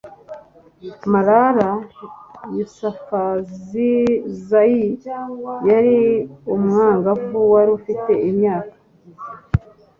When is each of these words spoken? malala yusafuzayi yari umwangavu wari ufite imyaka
malala 1.11 1.69
yusafuzayi 2.57 4.87
yari 5.69 5.97
umwangavu 6.53 7.37
wari 7.53 7.71
ufite 7.79 8.11
imyaka 8.29 8.75